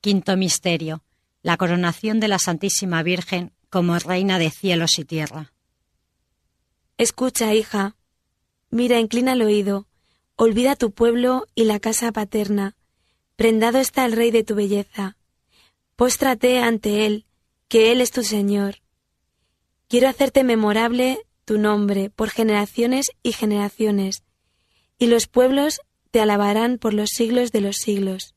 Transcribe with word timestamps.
Quinto 0.00 0.36
Misterio. 0.36 1.02
La 1.42 1.56
coronación 1.56 2.20
de 2.20 2.28
la 2.28 2.38
Santísima 2.38 3.02
Virgen 3.02 3.52
como 3.68 3.98
Reina 3.98 4.38
de 4.38 4.50
cielos 4.50 4.98
y 5.00 5.04
tierra. 5.04 5.52
Escucha, 6.98 7.52
hija. 7.54 7.96
Mira, 8.70 9.00
inclina 9.00 9.32
el 9.32 9.42
oído. 9.42 9.88
Olvida 10.36 10.76
tu 10.76 10.92
pueblo 10.92 11.46
y 11.56 11.64
la 11.64 11.80
casa 11.80 12.12
paterna. 12.12 12.76
Prendado 13.34 13.78
está 13.78 14.04
el 14.04 14.12
Rey 14.12 14.30
de 14.30 14.44
tu 14.44 14.54
belleza. 14.54 15.16
Póstrate 15.96 16.60
ante 16.60 17.04
Él, 17.04 17.26
que 17.66 17.90
Él 17.90 18.00
es 18.00 18.12
tu 18.12 18.22
Señor. 18.22 18.76
Quiero 19.88 20.08
hacerte 20.08 20.44
memorable 20.44 21.26
tu 21.44 21.58
nombre 21.58 22.10
por 22.10 22.30
generaciones 22.30 23.10
y 23.24 23.32
generaciones, 23.32 24.22
y 24.96 25.06
los 25.06 25.26
pueblos 25.26 25.80
te 26.12 26.20
alabarán 26.20 26.78
por 26.78 26.94
los 26.94 27.10
siglos 27.10 27.50
de 27.50 27.62
los 27.62 27.76
siglos. 27.76 28.36